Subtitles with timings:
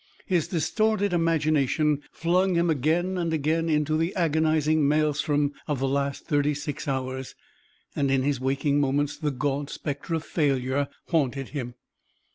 [0.25, 6.25] His distorted imagination flung him again and again into the agonizing maelstrom of the last
[6.25, 7.35] thirty six hours,
[7.95, 11.75] and in his waking moments the gaunt spectre of failure haunted him.